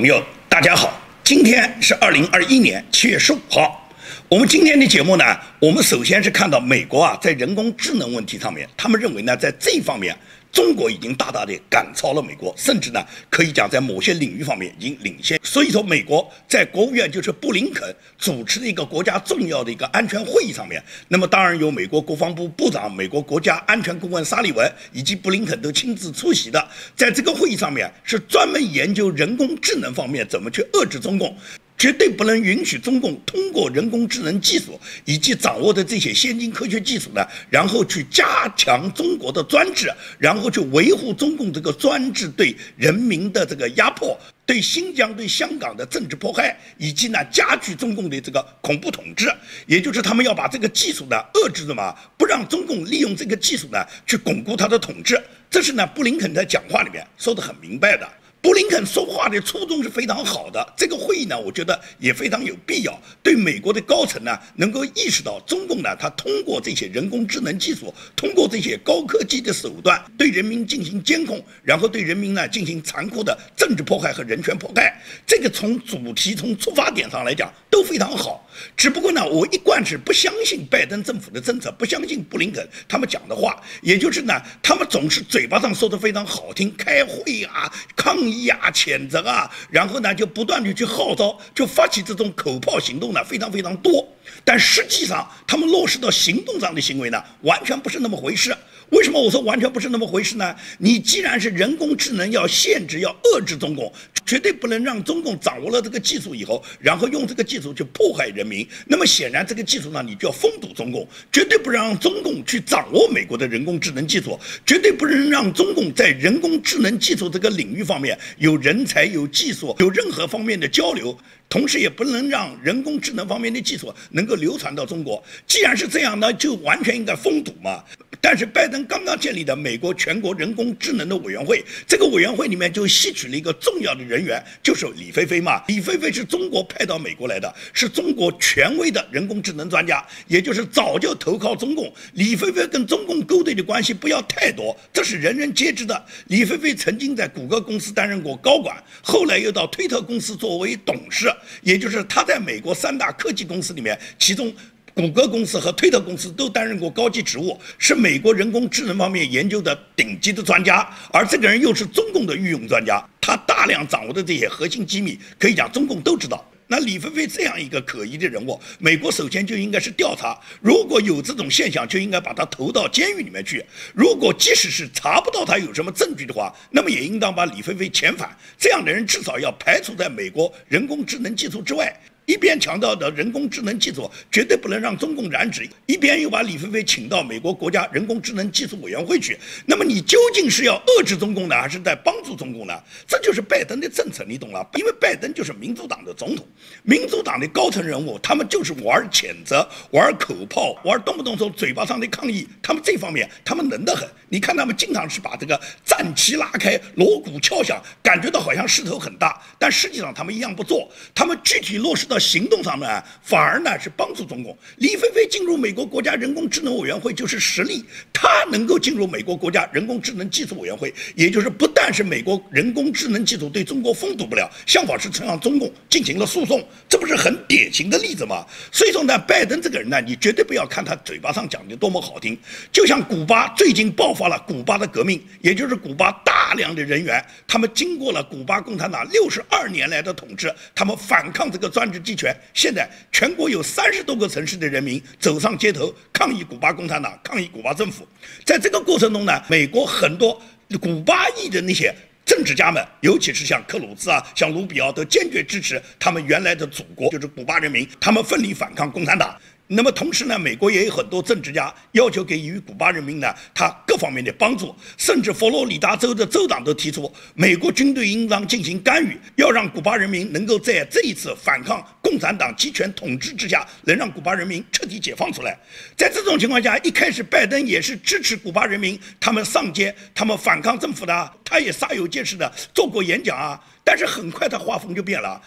[0.00, 3.86] 朋友，大家好，今天是二零二一年七月十五号。
[4.30, 5.22] 我们今天的节目呢，
[5.58, 10.16] 我们首先是看到美国啊，在人工智能问题上面，他们认为呢，在这方面。
[10.52, 15.40] 中国已经大大的赶超了美国，甚至呢，可以讲在某些领域方面已经领先。
[15.42, 26.68] 所以说，美国在国务院就是布林肯主持的一个国家重要的一个安全会议上面，那么当然有美国国防部部长、美国国家安全顾问沙利文以及布林肯都亲自出席的。
[26.96, 31.36] 在这个会议上面，是专门研究人工智能方面怎么去遏制中共。
[31.80, 49.32] 绝对不能允许中共通过人工智能技术以及掌握的这些先进科学技术呢，然后去加强中国的专制，然后去维护中共这个专制对人民的这个压迫，对新疆、对香港的政治迫害，以及呢加剧中共的这个恐怖统治。
[49.66, 55.18] 也就是他们要把这个技术呢遏制的嘛，不让中共利用这个技术呢去巩固他的统治。
[55.48, 58.06] 这是呢布林肯在讲话里面说的很明白的。
[58.42, 78.48] 布林肯说话的初衷是非常好的，这个会议呢，我觉得也非常有必要，对美国的高层呢，能够意识到中共呢，他通过这些人工智能技术，通过这些高科技的手段，对人民进行监控，然后对人民呢进行残酷的政治迫害和人权迫害，这个从主题从出发点上来讲都非常好。
[78.76, 94.06] 只不过呢，我一贯是不相信拜登政府的政策，不相信布林肯他们讲的话，也就是呢，他们总是嘴巴上说的非常好听，开会啊，抗议啊，谴责啊，然后呢就不断的去号召，就发起这种口炮行动呢，非常非常多。
[94.44, 98.56] 但实际上，他们落实到行动上的行为呢，完全不是那么回事。
[98.90, 100.54] 为什么我说完全不是那么回事呢？
[100.78, 103.92] 你既然是人工智能要限制、要遏制中共，
[104.24, 108.66] 绝对不能让中共掌握了这个技术以后，然后用这个技术去迫害人民。
[108.86, 121.18] 那么显然，这个技术呢，你就要封堵中共，绝对不让中共去掌握美国的人工智能技术，绝对不能让中共在人工智能技术这个领域方面有人才、有技术、有任何方面的交流。
[121.50, 125.20] 同时也不能让人工智能方面的技术能够流传到中国。
[125.48, 127.84] 既然是这样，那就完全应该封堵嘛。
[128.20, 135.60] 但是拜登刚刚建立的美国全国人工智能的委员会，这个委员会里面就吸取了一个重要的人员，就是李飞飞嘛。
[135.66, 141.92] 李飞飞是中国派到美国来的，是中国权威的人工智能专家，也就是早就投靠中共。
[142.12, 146.06] 李飞飞跟中共勾兑的关系不要太多，这是人人皆知的。
[146.28, 151.28] 李飞飞曾经在谷歌公司担任过高管，后来又到推特公司作为董事。
[151.62, 154.52] 也就是他在美国三大科技公司里面，其中
[154.92, 160.88] 谷歌公司和推特公司都担任过高级职务，是美国人工智能方面研究的顶级的专家。
[161.12, 166.44] 而这个人又是中共的御用专家，他大量掌握的这些核心机密，可以讲中共都知道。
[166.72, 173.64] 那李飞飞这样一个可疑的人物，美国首先就应该是调查，如果有这种现象，就应该把他投到监狱里面去。
[173.92, 178.30] 如果即使是查不到他有什么证据的话，那么也应当把李飞飞遣返。
[178.56, 181.92] 这样的人至少要排除在美国人工智能技术之外。
[182.30, 189.36] 一边强调的人工智能技术绝对不能让中共染指，一边又把李飞飞请到美国国家人工智能技术委员会去。
[189.66, 192.80] 那么你究竟是要遏制中共呢，还是在帮助中共呢？
[193.04, 194.64] 这就是拜登的政策，你懂了？
[194.76, 196.46] 因为拜登就是民主党的总统，
[196.84, 204.08] 民主党的高层人物，他们就是玩谴责、玩口炮、玩动不动说嘴巴上的抗议，他们这方面他们能得很。
[204.28, 212.19] 你看他们经常是把这个战旗拉开，锣鼓敲响，感觉到好像势头很大，但实际上他们一样不做，他们具体落实到。
[212.20, 214.56] 行动上呢，反而呢是帮助中共。
[214.76, 228.44] 李飞飞进入美国国家人工智能委员会就是实力，他能够进入美国国家人工智能技术委员会，也就是不但是美国人工智能技术对中国封堵不了，相反是向中共进行了诉讼，这不是很典型的例子吗？
[228.70, 232.36] 所以说呢，拜登这个人呢，你绝对不要看他嘴巴上讲的多么好听，
[232.72, 242.00] 就像古巴最近爆发了古巴的革命，也就是古巴大量的人员，他们经过了古巴共产党六十二年来的统治，他们反抗这个专制。
[242.10, 242.34] 集权。
[242.52, 248.06] 现在全国有三十多个城市的人民走上街头抗议古巴共产党，抗议古巴政府。
[248.44, 250.40] 在这个过程中呢，美国很多
[250.80, 251.94] 古巴裔的那些
[252.26, 259.40] 政治家们，尤其是像克鲁兹啊、像卢比奥，都坚决支持他们原来的祖国，就是古巴人民，他们奋力反抗共产党。
[259.72, 275.56] 那么同时呢，美国也有很多政治家要求给予古巴人民呢，他各方面的帮助，甚至佛罗里达州的州长都提出，美国军队应当进行干预，要让古巴人民能够在这一次反抗共产党集权统治之下，能让古巴人民彻底解放出来。
[275.96, 283.60] 在这种情况下，一开始拜登也是支持古巴人民他们上街，他们反抗政府的，他也煞有介事的做过演讲啊。
[283.84, 285.40] 但是很快他画风就变了。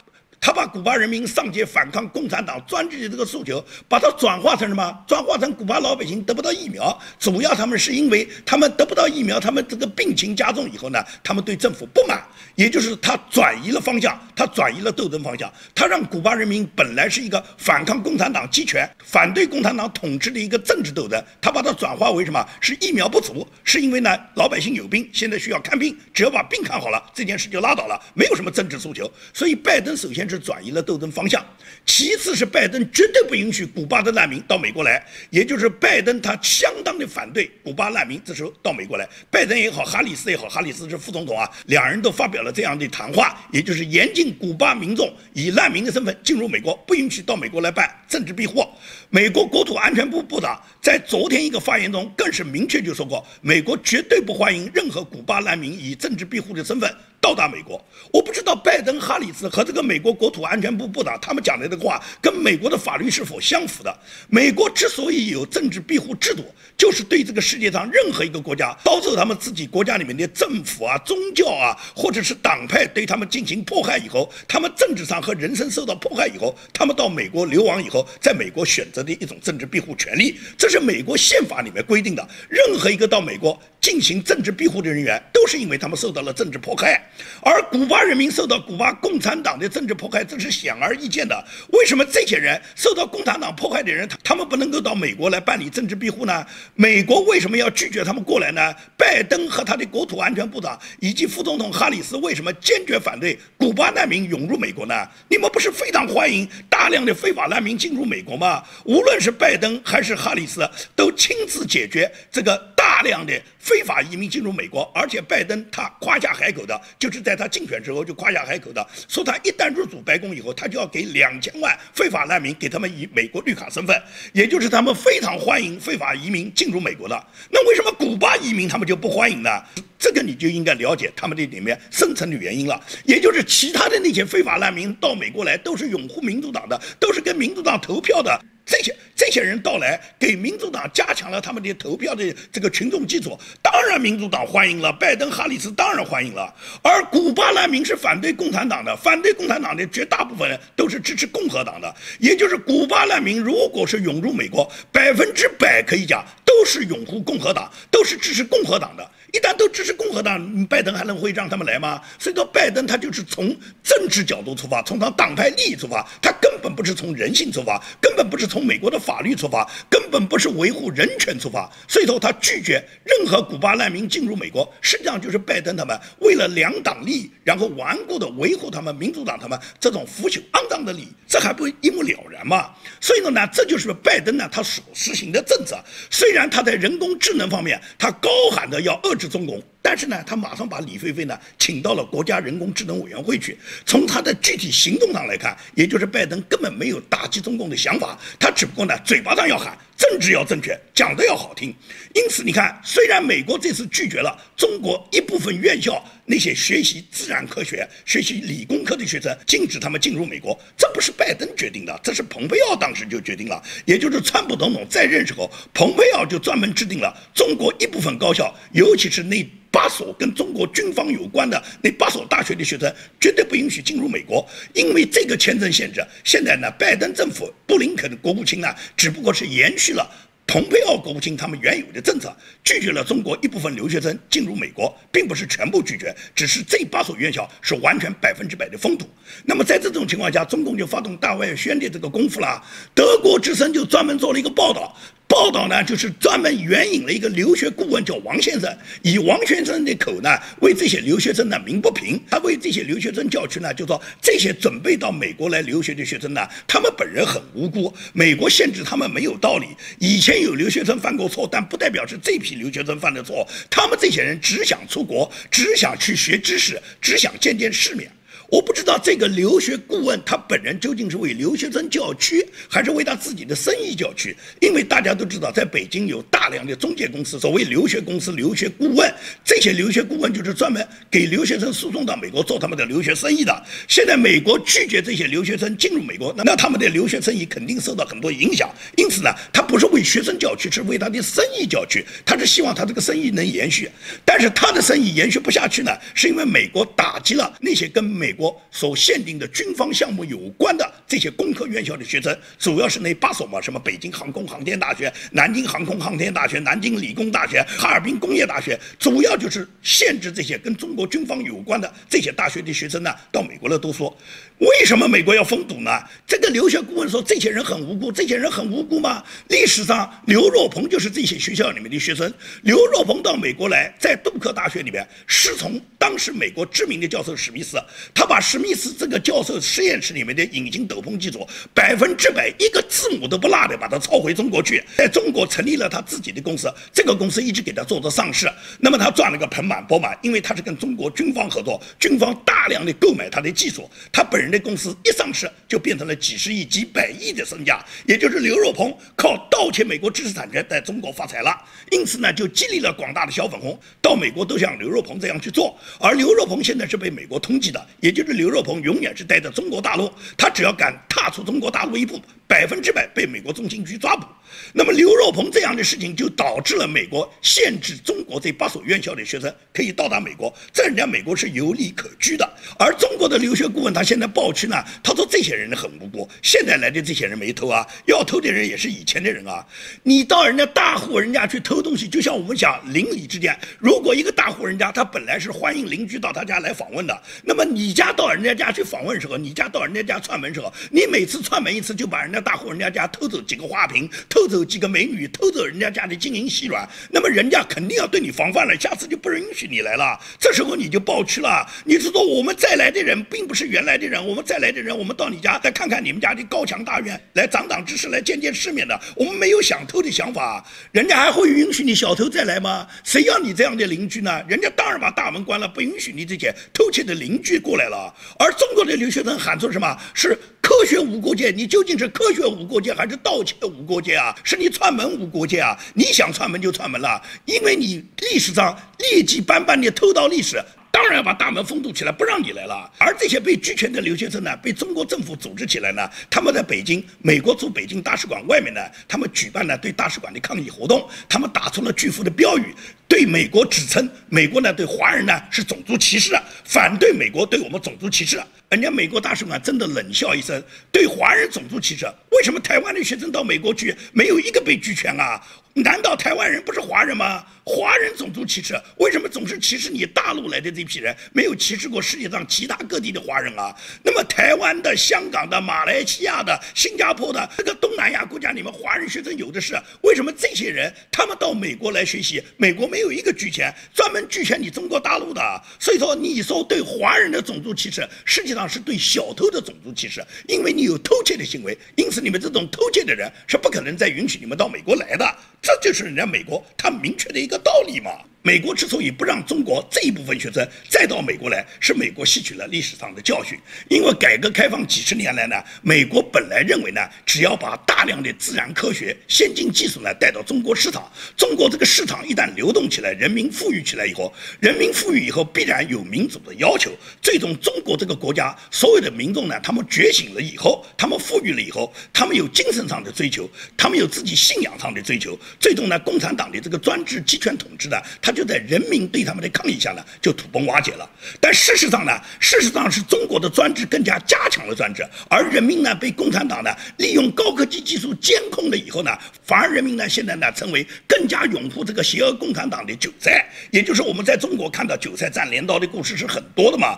[0.45, 5.03] 他把古巴人民上街反抗共产党专制的这个诉求，把它转化成什么？
[5.07, 12.21] 转化成古巴老百姓得不到疫苗，主要他们是因为他们得不到疫苗，他们这个病情加重以后呢，他们对政府不满，
[12.55, 22.45] 也就是他转移了方向，他转移了斗争方向，他让古巴人民本来是一个反抗共产党集权、反对共产党统治的一个政治斗争，他把它转化为什么？
[22.59, 31.45] 是疫苗不足，是因为呢老百姓有病，现在需要看病，只要把病看好了，这件事就拉倒了，没有什么政治诉求，所以拜登首先是转移了斗争方向，
[31.85, 39.07] 其次是拜登绝对不允许古巴的难民到美国来，也就是拜登他相当的反对古巴难民这时候到美国来。
[39.29, 48.65] 拜登也好，哈里斯也好，哈里斯是副总统啊，两人都发表了这样的谈话，也就是严禁古巴民众以难民的身份进入美国，不允许到美国来办政治庇护。
[49.11, 56.91] 美国国土安全部部长在昨天一个发言中更是明确就说过，美国绝对不欢迎任何古巴难民以政治庇护的身份。
[57.23, 57.81] 到达美国，
[58.11, 63.97] 我不知道拜登、哈里斯和这个美国国土安全部部长他们讲的这个话跟美国的法律是否相符的。
[64.27, 66.43] 美国之所以有政治庇护制度，
[66.77, 82.27] 就是对这个世界上任何一个国家遭受他们自己国家里面的政府啊、宗教啊，或者是党派对他们进行迫害以后，他们政治上和人身受到迫害以后，他们到美国流亡以后，在美国选择的一种政治庇护权利，这是美国宪法里面规定的。
[82.49, 87.03] 任何一个到美国进行政治庇护的人员，都是因为他们受到了政治迫害。
[87.41, 91.45] 而古巴人民受到古巴共产党的政治迫害，这是显而易见的。
[91.73, 96.45] 为什么这些人受到共产党迫害的人，他他们不能够到美国来办理政治庇护呢？
[96.75, 98.73] 美国为什么要拒绝他们过来呢？
[98.97, 105.05] 拜登和他的国土安全部长以及副总统哈里斯为什么坚决反对古巴难民涌入美国呢？
[105.27, 108.63] 你们不是非常欢迎大量的非法难民进入美国吗？
[108.85, 110.65] 无论是拜登还是哈里斯，
[110.95, 112.71] 都亲自解决这个。
[112.83, 113.33] 大量的
[113.73, 123.99] 非法移民进入美国，而且拜登他夸下海口的，就是在他竞选之后就夸下海口的，说他一旦入主白宫以后，他就要给两千万非法难民给他们以美国绿卡身份，
[124.31, 127.27] 也就是他们非常欢迎非法移民进入美国的。
[127.49, 129.49] 那为什么古巴移民他们就不欢迎呢？
[129.97, 138.39] 这个你就应该了解他们的里面深层的原因了，也就是其他的那些非法难民到美国来都是拥护民主党的，都是跟民主党投票的。
[138.65, 146.53] 这些这些人到来，给民主党加强了他们的投票的这个群众基础，当然民主党欢迎了，拜登、哈里斯当然欢迎了。
[146.81, 159.11] 而古巴难民是反对共产党的，反对共产党的绝大部分人都是支持共和党的，也就是古巴难民如果是涌入美国，百分之百可以讲都是拥护共和党，都是支持共和党的。
[159.33, 161.99] 一旦都支持共和党，拜登还能会让他们来吗？
[162.19, 163.47] 所以说，拜登他就是从
[163.81, 171.67] 政治角度出发，从他党派利益出发，他根本不是从人性出发，根本不是从美国的法律出发，根本不是维护人权出发。
[171.87, 182.69] 所以说，他拒绝任何古巴难民进入美国，实际上就是拜登他们为了两党利益，然后顽固的维护他们民主党他们这种腐朽肮脏的利益，这还不一目了然吗？
[183.01, 185.83] 所以说呢，这就是拜登呢他所实行的政策。
[186.11, 189.22] 虽然他在人工智能方面，他高喊的要遏制。
[189.23, 193.57] 是中共，但是呢，他马上把李飞飞呢请到了国家人工智能委员会去。
[193.85, 201.75] 从他的具体行动上来看，也就是拜登根本没有打击中共的想法，他只不过呢嘴巴上要喊，政治要正确，讲的要好听。
[202.15, 213.61] 因此，你看，虽然美国这次拒绝了中国一部分院校那些学习自然科学、学习理工科的学生，禁止他们进入美国，这不是拜登决定的，这是蓬佩奥当时就决定了。
[213.83, 219.43] 也就是川普总统在任时候，蓬佩奥就专门制定了中国一部分高校，尤其是那
[219.73, 226.05] 八所跟中国军方有关的那八所大学的学生，绝对不允许进入美国，因为这个签证限制。
[226.23, 230.07] 现在呢，拜登政府布林肯国务卿呢，只不过是延续了。
[230.45, 239.09] 蓬佩奥国务卿他们原有的政策，拒绝了中国一部分留学生进入美国，并不是全部拒绝，只是这八所院校是完全百分之百的封堵。
[239.45, 242.61] 那么在这种情况下，中共就发动大外宣的这个功夫了。
[242.93, 244.95] 德国之声就专门做了一个报道。
[245.33, 248.71] 报道呢，就是专门援引了一个留学顾问，叫王先生，
[249.01, 250.29] 以王先生的口呢，
[250.61, 252.21] 为这些留学生呢鸣不平。
[252.29, 259.65] 他为这些留学生叫屈呢，就说这些准备到美国来留学的学生呢，他们本人很无辜，美国限制他们没有道理。
[259.97, 263.47] 以前有留学生犯过错，但不代表是这批留学生犯的错。
[263.71, 268.07] 他们这些人只想出国，只想去学知识，只想见见世面。
[268.53, 274.37] 我不知道这个留学顾问他本人究竟是为留学生叫屈，还是为他自己的生意叫屈？
[274.61, 279.11] 因为大家都知道，在北京有大量的中介公司，所谓留学公司、留学顾问，
[279.43, 283.63] 这些留学顾问就是专门给留学生输送到美国做他们的留学生意的。
[283.87, 288.69] 现在美国拒绝这些留学生进入美国，那他们的留学生意肯定受到很多影响。
[288.97, 292.05] 因此呢，他不是为为学生叫屈，是为他的生意叫屈。
[292.25, 293.89] 他是希望他这个生意能延续，
[294.25, 314.11] 但是他的生意延续不下去呢，是因为美国打击了那些跟美国所限定的军方项目有关的这些工科院校的学生，主要是那八所嘛，什么北京航空航天大学、南京航空航天大学、南京理工大学、哈尔滨工业大学，主要就是限制这些跟中国军方有关的这些大学的学生呢到美国来读书。
[314.59, 315.91] 为什么美国要封堵呢？
[316.25, 319.21] 这个留学顾问说，这些人很无辜，这些人很无辜吗？
[319.49, 322.31] 历史上，刘若鹏就是这些学校里面的学生。
[322.61, 327.77] 刘若鹏到美国来，在杜克大学里面师从当时美国知名的教授史密斯，
[328.13, 344.53] 他把把史密斯这个教授实验室里面的隐形斗篷技术，百分之百一个字母都不落的把它抄回中国去，在中国成立了他自己的公司，这个公司一直给他做着上市，那么他赚了个盆满钵满，因为他是跟中国军方合作，军方大量的购买他的技术，他本人。
[344.53, 351.59] 的公司一上市就变成了几十亿、几百亿的身价，也就是刘若鹏靠盗窃美国知识产权在中国发财了，
[351.89, 355.75] 因此呢，就激励了广大的小粉红到美国都像刘若鹏这样去做。
[355.97, 362.21] 而刘若鹏现在是被美国通缉的，也就是刘若鹏永远是待在中国大陆，他只要敢踏出中国大陆一步，
[362.53, 364.27] 百分之百被美国中情局抓捕。
[364.73, 372.47] 那么刘若鹏这样的事情就导致了美国限制中国这八所院校的学生可以到达美国，在人家美国是有理可据的。
[372.77, 379.65] 而中国的留学顾问他现在报去呢，他说这些人很无辜，现在来的这些人没偷啊，要偷的人也是以前的人啊。
[380.03, 394.43] 你到人家大户人家去偷东西，就像我们讲邻里之间，如果一个大户人家他本来是欢迎邻居到他家来访问的，那么你家到人家家去访问时候，你家到人家家串门时候，你每次串门一次就把人家大户人家家偷走几个花瓶，偷。
[394.53, 400.19] 走几个美女，偷走人家家的金银细软，那么人家肯定要对你防范了，下次就不允许你来了。
[400.37, 401.65] 这时候你就报去了。
[401.85, 408.99] 你知道我们再来的人并不是原来的人，我们再来的人，我们到你家来看看你们家的高墙大院，来长长知识，来见见世面的。
[409.15, 412.87] 我们没有想偷的想法，人家还会允许你小偷再来吗？
[413.03, 414.43] 谁要你这样的邻居呢？
[414.47, 418.13] 人家当然把大门关了，不允许你这些偷窃的邻居过来了。
[418.37, 419.97] 而中国的留学生喊出什么？
[420.13, 420.37] 是。
[420.63, 424.33] 科学无国界，你究竟是科学无国界还是盗窃无国界啊？
[424.45, 425.77] 是你串门无国界啊？
[425.93, 430.63] 你想串门就串门了，因为你历史上劣迹斑斑的偷盗历史。
[430.89, 432.89] 当然要把大门封堵起来，不让你来了。
[432.99, 442.75] 而这些被拘权的留学生呢，被中国政府组织起来呢，他们在北京，美国驻北京大使馆外面呢，他们举办了对大使馆的抗议活动，他们打出了巨幅的标语，
[443.13, 448.41] 对美国指称美国呢对华人呢是种族歧视，反对美国对我们种族歧视。
[448.69, 450.59] 人家美国大使馆真的冷笑一声，
[450.91, 452.07] 对华人种族歧视？
[452.31, 455.39] 为什么台湾的学生到美国去没有一个被拒权啊？
[455.75, 457.43] 难道台湾人不是华人吗？
[457.65, 463.75] 华人种族歧视，为什么总是歧视你大陆来的这批人，没有歧视过世界上其他各地的华人啊？
[464.03, 475.41] 那么台湾的、香港的、马来西亚的、新加坡的这个东南亚国家里面，华人学生有的是，为什么这些人他们到美国来学习，美国没有有一个拒签，专门拒签你中国大陆的？
[475.79, 485.37] 所以说，你说对华人的种族歧视，实际上是对小偷的种族歧视，因为你有偷窃的行为，因此你们这种偷窃的人是不可能再允许你们到美国来的。
[485.61, 488.11] 这就是人家美国他明确的一个道理嘛。
[488.45, 493.57] 美国之所以不让中国这一部分学生再到美国来，是美国吸取了历史上的教训。
[493.89, 506.91] 因为改革开放几十年来呢，美国本来认为呢，只要把大量的自然科学、先进技术呢带到中国市场，中国这个市场一旦流动起来，人民富裕起来以后，人民富裕以后必然有民主的要求。
[507.21, 515.39] 最终，中国这个国家所有的民众呢，他们觉醒了以后，他们富裕了以后，他们有精神上的追求，他们有自己信仰上的追求。
[515.61, 518.32] 最终呢，共产党的这个专制集权统治呢，他。
[518.33, 521.09] 就在人民对他们的抗议下呢，就土崩瓦解了。
[521.39, 529.11] 但事实上呢，事实上是中国的专制更加加强了专制，而人民呢被共产党呢利用高科技技术监控了以后呢，
[529.45, 533.45] 反而人民呢现在呢成为更加拥护这个邪恶共产党的韭菜。
[533.71, 536.97] 也就是我们在中国看到韭菜占镰刀的故事是很多的嘛。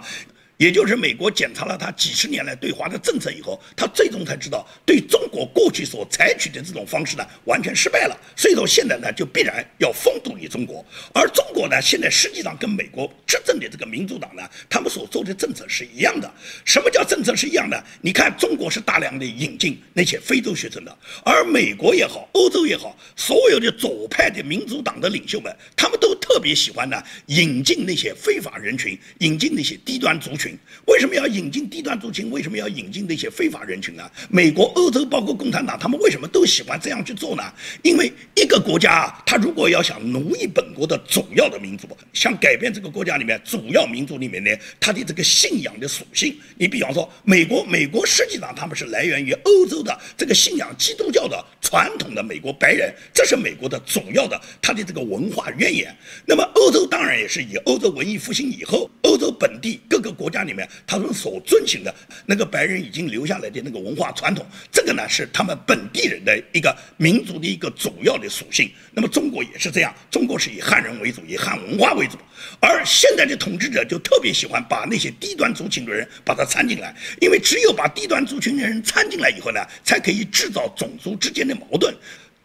[0.57, 8.17] 也就是美国检查了他几十年来对华的政策以后，他最终才知道对中国过去所采取的这种方式呢，完全失败了。
[8.37, 10.85] 所以说现在呢，就必然要封堵你中国。
[11.13, 16.33] 而中国呢，现在实际上跟美国执政的这个民主党呢，他们所做的政策是一样的。
[16.63, 17.83] 什么叫政策是一样的？
[18.01, 30.44] 你看中国是大量的引进那些非洲学生的，而美国也好，欧洲也好，所有的左派的民主党的领袖们，他们都特别喜欢呢引进那些非法人群，引进那些低端族群。
[30.45, 30.57] 群？
[30.85, 32.29] 为什么要引进低端族群？
[32.29, 34.03] 为什么要引进那些非法人群呢？
[34.29, 37.43] 美国、欧洲，包括共产党，他们为什么都喜欢这样去做呢？
[37.81, 55.95] 因为一个国家啊，他如果要想奴役本国的主要的民族，想改变这个国家里面主要民族里面的他的这个信仰的属性，你比方说美国，美国实际上他们是来源于欧洲的这个信仰基督教的传统的美国白人，这是美国的主要的他的这个文化渊源。
[56.25, 68.69] 那么欧洲当然也是以欧洲文艺复兴以后，欧洲本地各个国家家里面他们所遵循的那个白人已经留下来的那个文化传统，这个呢是他们本地人的一个民族的一个主要的属性。
[68.91, 72.17] 那么中国也是这样，中国是以汉人为主，以汉文化为主，
[72.59, 81.95] 而现在的统治者就特别喜欢把那些低端族群的人把他掺进来，因为只有把低端族群的人掺进来以后呢，才可以制造种族之间的矛盾。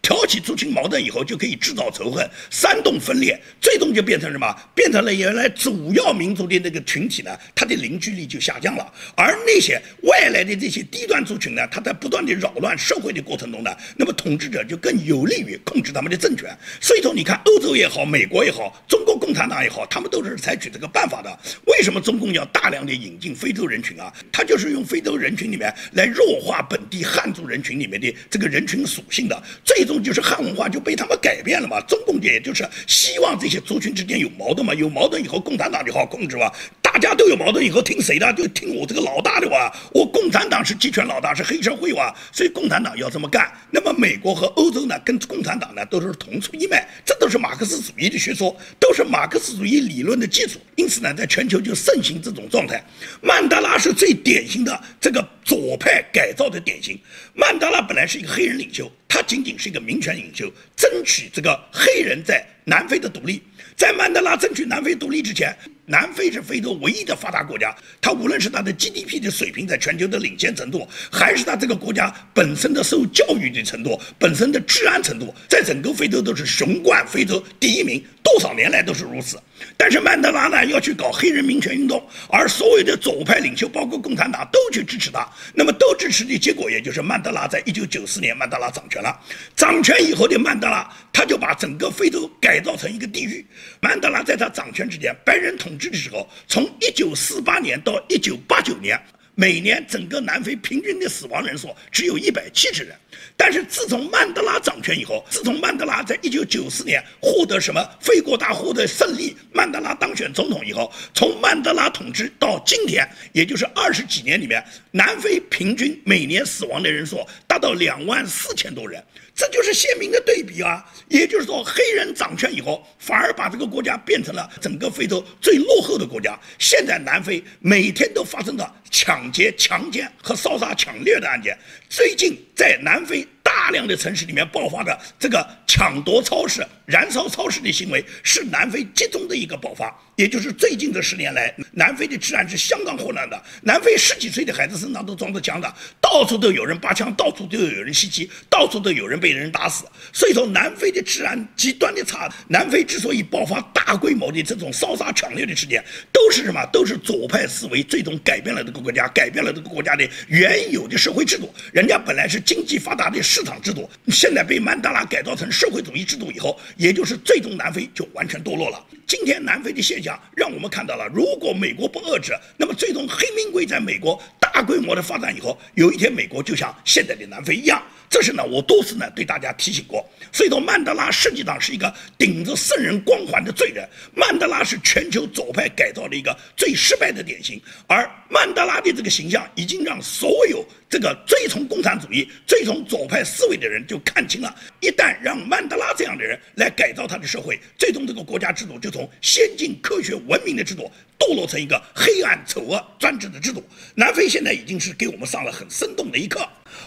[0.03, 4.55] 挑起族群矛盾以后，就可以制造仇恨，煽动分裂，最终就变成什么？
[4.75, 8.93] 变成了原来主要民族的那个群体呢，它的凝聚力就下降了。
[9.15, 16.51] 而那些外来的这些低端族群呢，它在不断的扰乱社会的过程中呢，那么统治者就更有利于控制他们的政权。
[16.81, 21.39] 所以说，你看欧洲也好，美国也好，中国共产党也好，他们都是采取这个办法的。
[21.67, 24.13] 为什么中共要大量的引进非洲人群啊？
[24.33, 29.43] 他就是用非洲人群里面来弱化本地汉族人群里面的这个人群属性的。
[29.65, 36.53] 最就是汉文化就被他们改变了嘛，中共也就是希望这些族群之间有矛盾嘛，有矛盾以后共产党就好控制嘛。
[36.93, 38.33] 大家都有矛盾以后听谁的？
[38.33, 39.73] 就听我这个老大的哇！
[39.93, 42.13] 我共产党是集权老大，是黑社会哇！
[42.33, 43.49] 所以共产党要这么干。
[43.71, 50.59] 那么美国和欧洲呢，跟共产党呢都是同出一脉，这都是马克思主义的学说，都是马克思主义理论的基础。
[50.75, 52.85] 因此呢，在全球就盛行这种状态。
[53.23, 56.99] 曼德拉是最典型的这个左派改造的典型。
[57.35, 63.41] 曼德拉本来是一个黑人领袖，他仅仅是一个民权领袖，争取这个黑人在南非的独立。
[63.77, 65.57] 在曼德拉争取南非独立之前，
[65.91, 67.75] 南非是非洲唯一的发达国家。
[68.01, 79.37] 它无论是它的 GDP 的水平在全球的领先程度，还是它这个国家本身的受教育的程度、本身的治安程度，在整个非洲都是雄冠非洲第一名，多少年来都是如此。
[79.77, 85.27] 但是曼德拉呢要去搞黑人民权运动，而所有的左派领袖，包括共产党，都去支持他。
[85.55, 89.19] 那么都支持的结果，也就是曼德拉在一九九四年，曼德拉掌权了。
[89.57, 93.45] 掌权以后的曼德拉，他就把整个非洲改造成一个地狱。
[93.81, 99.01] 曼德拉在他掌权之前，白人统治的时候，从一九四八年到一九八九年，
[99.35, 102.95] 每年整个南非平均的死亡人数只有一百七十人。
[103.37, 119.03] 但是自从曼德拉掌权以后，自从曼德拉在一九九四年获得什么非国大获得胜利，曼德拉当选总统以后，从曼德拉统治到今天，也就是二十几年里面，南非平均每年死亡的人数达到两万四千多人。
[119.35, 120.85] 这就是鲜明的对比啊！
[121.09, 126.39] 也就是说，黑人掌权以后，反而把这个国家变成了整个非洲最落后的国家。
[126.59, 131.59] 现在南非每天都发生着抢劫、强奸和烧杀抢掠的案件。
[131.89, 133.27] 最近在南非。
[133.61, 139.95] 大量的城市里面爆发的这个抢夺超市、燃烧超市的行为，是南非集中的一个爆发。
[140.17, 143.43] 也就是最近这十年来，南非的治安是相当混乱的。
[143.63, 149.85] 南非十几岁的孩子身上都装着枪的，到处都有人拔枪，到处都有人袭击，到处都有人被人打死。
[150.13, 152.31] 所以说，南非的治安极端的差。
[152.49, 156.65] 南非之所以爆发大规模的这种烧杀抢掠的事件，都是什么？
[156.73, 161.55] 都是左派思维最终改变了这个国家，改变了这个国家的原有的社会制度。
[161.73, 163.21] 人家本来是经济发达的。
[163.23, 168.85] 市场制度现在被曼德拉改造成社会主义制度以后，也就是最终南非就完全堕落了。
[169.07, 177.83] 今天南非的现象让我们看到了，如果美国不遏制，那么最终黑名贵在美国大规模的发展以后，有一天美国就像现在的南非一样。
[178.11, 180.05] 这是呢，我多次呢对大家提醒过。
[180.33, 183.89] 所以说，曼德拉实际上是一个顶着圣人光环的罪人。
[184.15, 194.53] 曼德拉是全球左派改造的一个最失败的典型，而曼德拉的这个形象已经让所有这个追从共产主义、追从左派思维的人就看清了。
[194.81, 203.65] 一旦让曼德拉这样的人来改造他的社会，最终这个国家制度就从先进科学文明的制度堕落成一个黑暗丑恶专制的制度。
[203.95, 206.45] 南非现在已经是给我们上了很生动的一课。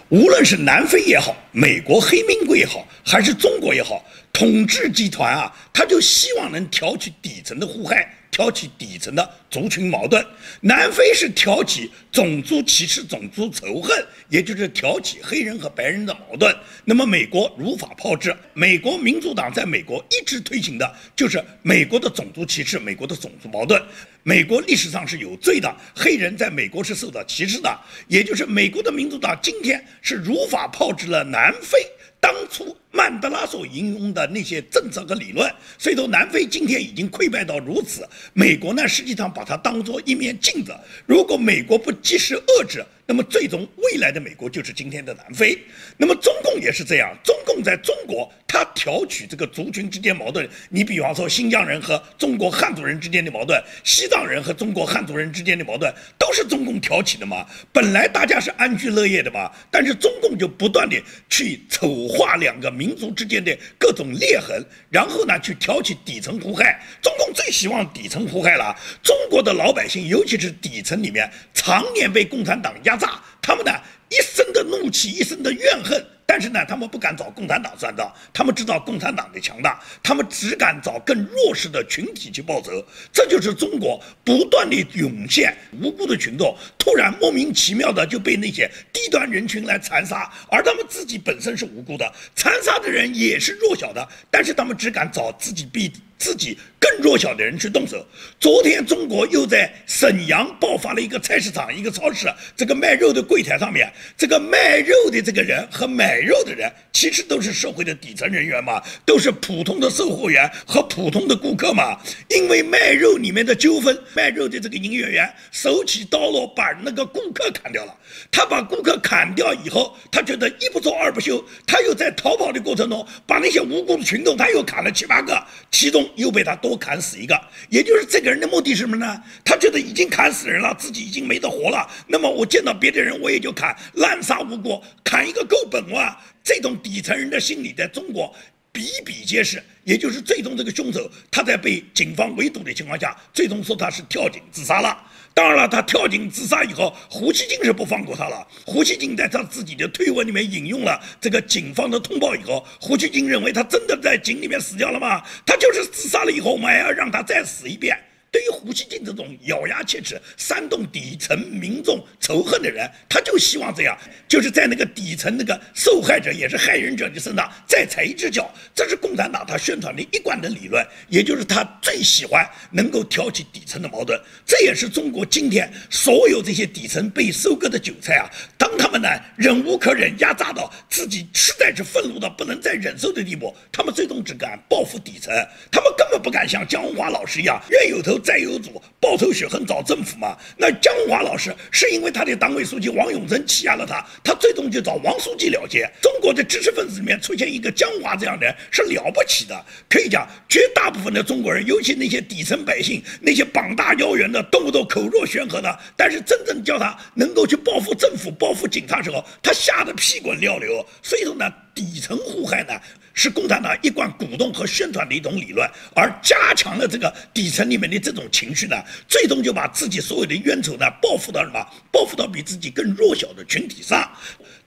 [0.10, 10.26] 无论是南非也好，美国黑名贵也好，还是中国也好，统治集团啊，他就希望能挑起底层的互害，挑起底层的族群矛盾。
[10.62, 13.96] 南非是挑起种族歧视、种族仇恨，
[14.28, 16.54] 也就是挑起黑人和白人的矛盾。
[16.84, 23.80] 那么美国如法炮制，美国民主党在美国一直推行的就是美国的种族歧视、美国的种族矛盾。
[24.24, 31.78] 美国历史上是有罪的，黑人在美国是受到歧视的，也就是美国的民主党今天是如法炮制了南非
[32.19, 35.51] 当初曼德拉所引用的那些政策和理论。
[35.77, 40.73] 所以说，南非今天已经溃败到如此，美国呢实际上把它当做一面镜子，
[41.06, 42.86] 如果美国不及时遏制。
[43.06, 45.60] 那么最终未来的美国就是今天的南非，
[45.97, 47.13] 那么中共也是这样。
[47.21, 50.49] 中共在中国，它挑起这个族群之间矛盾。
[50.69, 57.45] 你比方说新疆人和中国汉族人之间的矛盾，西藏人和中国汉族人之间的矛盾，都是中共挑起的嘛。
[57.73, 60.95] 本来大家是安居乐业的嘛，但是中共就不断的
[61.29, 66.82] 去丑化两个民民族之间的各种裂痕，然后呢去挑起底层祸害。
[67.02, 72.74] 中共最希望底层祸害了，中国的老百姓，尤其是底层里面，常年被共产党。
[72.84, 73.72] 压榨他们呢，
[74.10, 82.72] 一生的怒气，一生的怨恨，但是呢，他们不敢找共产党算账，他们知道共产党的强大，他们只敢找更弱势的群体去报仇。
[83.13, 95.93] 这就是中国不断的涌现无辜的群众，突然莫名其妙的就被那些低端人群来残杀，而他们自己本身是无辜的，残杀的人也是弱小的，但是他们只敢找自己比
[96.24, 98.06] 自己更弱小的人去动手。
[98.40, 112.00] 昨天中国又在沈阳爆发了一个菜市场、一个超市，这个卖肉的柜台上面，这个卖肉的这个人和买肉的人，其实都是社会的底层人员嘛，都是普通的售货员和普通的顾客嘛。
[112.30, 117.94] 因为卖肉里面的纠纷，卖肉的这个营业员手起刀落，把那个顾客砍掉了。
[118.32, 126.04] 他把顾客砍掉以后，他觉得一不做二不休，他又在逃跑的过程中，把那些无辜的群众他又砍了七八个，其中。
[126.15, 127.36] 又被他多砍死一个，
[127.69, 129.19] 也就是这个人的目的是什么呢？
[129.43, 131.89] 他觉得已经砍死人了，自己已经没得活了。
[132.08, 136.15] 那么我见到别的人，我也就砍，滥杀无辜，砍一个够本哇！
[136.43, 138.34] 这种底层人的心理在中国
[138.71, 139.63] 比比皆是。
[139.86, 144.95] 也就是最终这个凶手，他在被警方围堵的情况下，最终说他是跳井自杀了。
[145.34, 148.48] 当然了，他跳井自杀以后，胡锡进是不放过他了。
[148.65, 155.24] 胡锡进在他自己的推文里面引用了这个警方的通报以后，胡锡进认为他真的在井里面死掉了吗？
[155.46, 157.98] 他就是自杀了以后，我们还要让他再死一遍。
[158.34, 163.96] 对于胡锡进这种咬牙切齿、煽动底层民众仇恨的人，他就希望这样，
[164.28, 168.52] 就是在那个底层那个受害者也是害人者的身上再踩一只脚。
[168.74, 174.19] 这是共产党他宣传的一贯的理论，也就是他最喜欢能够挑起底层的矛盾。
[174.48, 178.26] 这也是中国今天所有这些底层被收割的韭菜啊，
[178.58, 185.32] 当他们呢忍无可忍、压榨到自己实在是愤怒到不能再忍受的地步，他们最终只敢报复底层，
[185.72, 188.19] 他们根本不敢像江红华老师一样冤有头。
[188.24, 190.38] 再有主报仇雪恨找政府嘛？
[190.58, 195.88] 那江华老师是因为他的党委书记王永珍欺压了他，他最终就找王书记了结。
[196.02, 210.86] 中国的知识分子里面出现一个江华这样的人是了不起的，可以讲绝大部分的中国人，尤其那些底层百姓，那些膀大腰圆的，动不动口若悬河的，但是真正叫他能够去报复政府、报复警察时候，他吓得屁滚尿流。
[211.02, 212.74] 所以说呢，底层祸害呢。
[213.13, 218.76] 是共产党一贯鼓动和宣传的一种理论，而加强了这个底层里面的这种情绪呢，
[219.08, 221.63] 最终就把自己所有的冤仇呢报复到什么？
[221.91, 224.12] 报复到比自己更弱小的群体上，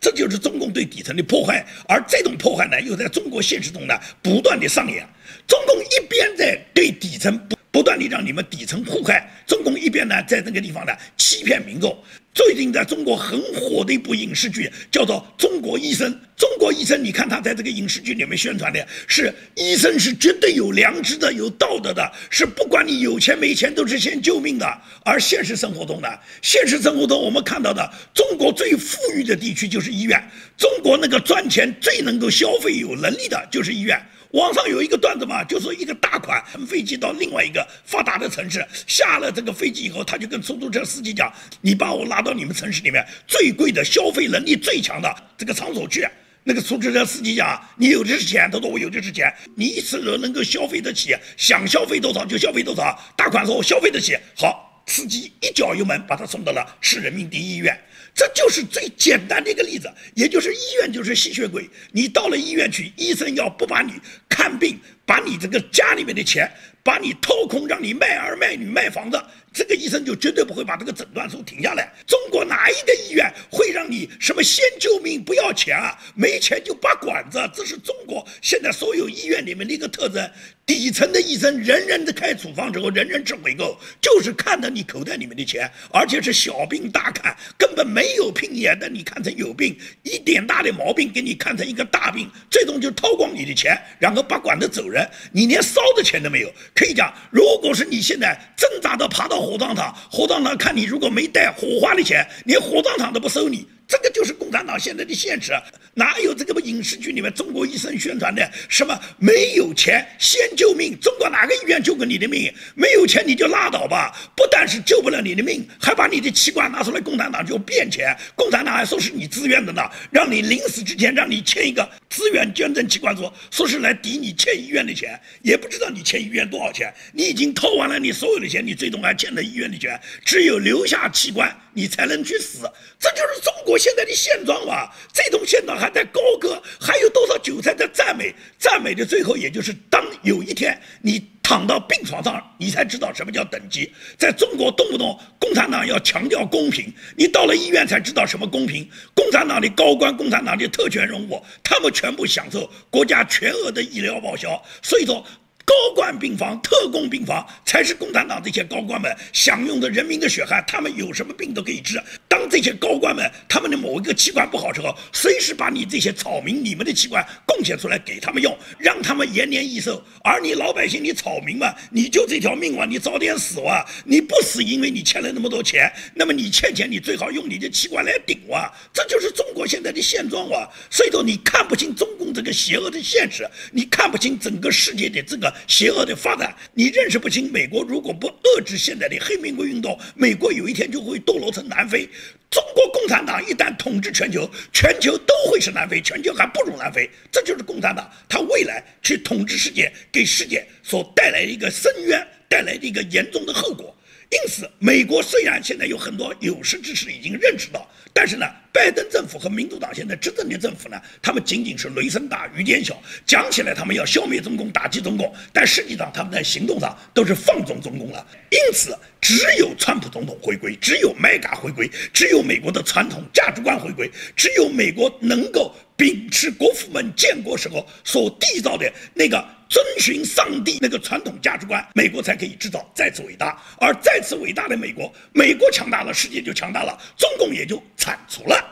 [0.01, 1.67] 这就是中共对底层的迫害。
[1.89, 5.07] 而这种迫害呢，又在中国现实中呢不断的上演。
[5.49, 11.95] 中共一边在对底层不不断地让你们底层祸害，中共一边呢在那个地方呢欺骗民众。
[12.33, 16.11] 最近在中国很火的一部影视剧叫做《中国医生》。
[16.39, 24.67] 中国医生，你看他在这个影视剧里面宣传的是医生是绝对有良知的、有道德的，是不管你有钱没钱都是先救命的。
[25.05, 26.09] 而现实生活中呢，
[26.41, 30.19] 现实生活中我们看到的中国最富裕的地区就是医院，
[30.57, 34.01] 中国那个赚钱最能够消费有能力的就是医院。
[34.33, 46.07] 网上有一个段子嘛，就说一个大款乘飞机到另外一个发达的城市，下了这个飞机以后，他就跟出租车司机讲：“你把我拉到你们城市里面最贵的、消费能力最强的这个场所去。”
[46.45, 49.33] 那个出租车司机讲：“你有的是钱。”他说：“我有的是钱。
[49.57, 57.77] 你一次能能够消费得起，想消费多少就消费多少。”大款说：“我消费得起。”好，司机一脚油门把他送到了市人民第一医院。
[58.17, 61.69] 这就是最简单的一个例子，也就是医院就是吸血鬼。
[61.93, 63.93] 你到了医院去，医生要不把你
[64.27, 66.51] 看病，把你这个家里面的钱。
[66.83, 69.21] 把你掏空，让你卖儿卖女卖房子，
[69.57, 71.91] 这个医生就绝对不会把这个诊断书停下来。
[72.07, 75.97] 中国哪一个医院会让你什么先救命不要钱啊？
[76.15, 80.31] 没钱就拔管子，这是中国现在所有医院里面的一个特征。
[80.67, 96.53] 底层的医生人人都开处方之后，人人吃回购，就是看着你口袋里面的钱，而且是小病大看，根本没有病眼的，你看成有病，一点大的毛病给你看成一个大病，最终就掏光你的钱，然后拔管子走人，你连烧的钱都没有。
[96.75, 105.53] 可以讲，如果是你现在挣扎的爬到火葬场，火葬场看你如果没带火化的钱，连火葬场都不收你，这个就是共产党现在的现实，
[105.99, 110.95] 哪有这个影视剧里面中国医生宣传的什么没有钱先救命？
[111.01, 112.53] 中国哪个医院救过你的命？
[112.75, 114.15] 没有钱你就拉倒吧！
[114.37, 118.15] 不但是救不了你的命，还把你的器官拿出来，共产党就变钱。
[118.35, 125.19] 共产党还说是你自愿的呢，让你临死之前让你签一个自愿捐赠器官书，说是来抵你欠医院的钱。
[125.41, 129.99] 也不知道你欠医院多少钱，你已经掏完了你所有的钱，你最终还欠了医院的钱。
[130.27, 131.51] 只有留下器官。
[131.77, 132.61] 你才能去死，
[132.99, 134.91] 这就是中国现在的现状吧？
[135.13, 138.35] 这种现状还在高歌，还有多少韭菜在赞美？
[138.59, 143.93] 赞美的最后，也就是当有一天你躺到病床上，你才知道什么叫等级。
[144.17, 148.89] 在中国，动不动共产党要强调公平，你到了医院才知道什么公平。
[149.15, 155.23] 共产党的高官、共产党的特权人物，他们全部享受国家全额的医疗报销，所以说。
[155.67, 162.01] 高官病房、特供病房才是共产党这些高官们享用的人民的血汗，他们有什么病都可以治。
[162.29, 170.01] 当这些高官们他们的某一个器官不好时候，随时把你这些草民你们的器官贡献出来给他们用，让他们延年益寿。
[170.23, 173.85] 而你老百姓，你草民嘛，你就这条命哇，你早点死哇！
[174.05, 178.73] 你不死，因为你欠了那么多钱，那么你欠钱，你最好用你的器官来顶哇！
[178.93, 180.69] 这就是中国现在的现状哇！
[180.91, 185.53] 所以说，你看不清中共这个邪恶的现实，你看不清整个世界的这个。
[185.67, 187.51] 邪恶的发展，你认识不清。
[187.53, 192.09] 美国如果不遏制现在的黑玫瑰运动，美国有一天就会堕落成南非。
[192.51, 197.11] 中国共产党一旦统治全球，全球都会是南非，全球还不如南非。
[197.31, 203.95] 这就是共产党他未来去统治世界，给世界所带来的一个深渊，带来的一个严重的后果。
[204.29, 218.27] 因此，美国虽然现在有很多有识之士已经认识到，但是呢，拜登政府和民主党现在执政的政府呢，他们仅仅是雷声大雨点小，讲起来他们要消灭中共、打击中共，但实际上他们在行动上都是放纵中共了。
[218.51, 229.56] 因此，只有川普总统回归，只有麦嘎回归，只有美国的传统价值观回归，只有美国能够秉持国父们建国时候所缔造的那个。
[229.69, 233.61] 遵循上帝那个传统价值观，美国才可以制造再次伟大。
[233.81, 238.65] 而再次伟大的美国，美国强大了，世界就强大了，中共也就铲除了。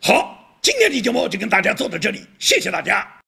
[0.00, 3.19] 好，今天的节目就跟大家做到这里，谢谢大家。